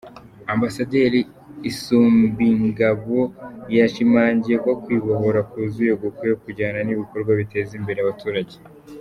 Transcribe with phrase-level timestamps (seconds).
[0.53, 1.19] Ambasaderi
[1.69, 3.19] Isumbingabo
[3.77, 8.55] yashimangiye ko kwibohora kuzuye gukwiye kujyana n’ibikorwa biteza imbere abaturage.